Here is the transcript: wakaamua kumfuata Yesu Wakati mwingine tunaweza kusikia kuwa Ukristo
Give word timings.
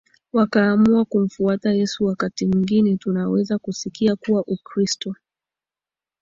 wakaamua 0.33 1.05
kumfuata 1.05 1.71
Yesu 1.71 2.05
Wakati 2.05 2.45
mwingine 2.45 2.97
tunaweza 2.97 3.57
kusikia 3.59 4.15
kuwa 4.15 4.43
Ukristo 4.47 5.15